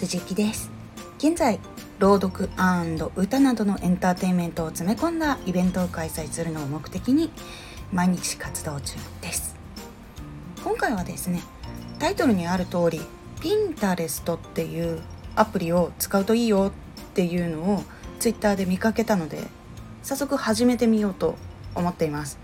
[0.00, 0.70] 藤木です。
[1.18, 1.58] 現在
[1.98, 2.48] 朗読
[3.16, 7.32] 歌などのエンターテインメントを詰め込んだイベントを開催するのを目的に
[7.92, 9.56] 毎日活動中です。
[10.62, 11.42] 今回はですね
[11.98, 13.00] タイトルにある通り
[13.40, 15.02] Pinterest っていう
[15.34, 17.82] アプリを使うといいよっていうのを
[18.20, 19.42] Twitter で見かけたので
[20.04, 21.34] 早速始めてみようと
[21.74, 22.38] 思っています。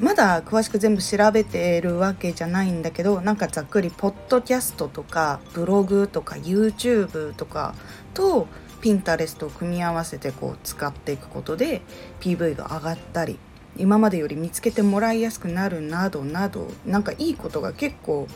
[0.00, 7.74] まだ詳しく全部調べてるわけじゃないんだけどなんかざっくりポッドキャストとかブログとか YouTube とか
[8.14, 8.48] と
[8.80, 11.82] ピンタレストを組み合わせてこう使っていくことで
[12.20, 13.38] PV が上がったり
[13.76, 18.26] 今までより見つけてもらいやすくなるなどなどなんかいいことが結構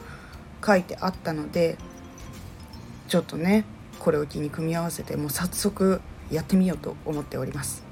[0.64, 1.78] 書いてあったので
[3.08, 3.64] ちょっとね
[4.00, 7.84] これを機に組み合わせてもう早速やってみようと思っております。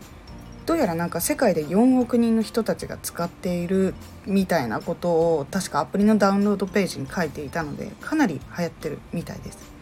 [0.64, 3.94] どうやらなんか世界で4億人の人たちが使っている
[4.26, 9.72] みたいなことを確かアプリのダウンロードページに書いていたのでかなり流行ってるみたいです。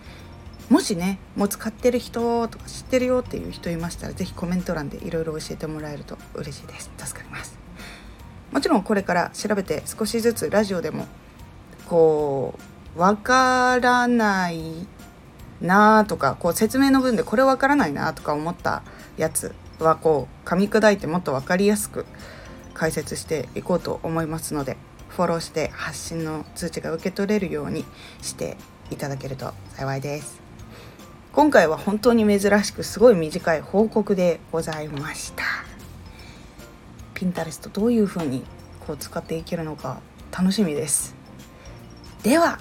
[0.71, 6.91] もしねもう使ってる人とか知ってるよっていう人いましたら是非コメント欄でいろいろ教えてもらえると嬉しいです。
[6.97, 7.59] 助かります。
[8.53, 11.07] もちろんこれから調べて少しずつラジオでも
[11.89, 12.55] こ
[12.97, 14.87] うわからない
[15.61, 18.83] なとかこう説明の分でこれわからないなとか思った
[19.17, 22.07] やつはこう噛み砕いてもっと分かりやすく
[22.75, 24.77] 解説していこうと思いますので
[25.09, 27.85] フォローして発信の通知が受け取れるように
[28.23, 28.57] して
[28.91, 30.41] いただけると幸いです。
[31.33, 35.45] 今回は本当に珍しくすごい短い報告でございました。
[37.15, 38.45] ピンタレストどういう風に
[38.87, 40.01] こう使っていけるのか
[40.33, 41.15] 楽しみです。
[42.23, 42.59] では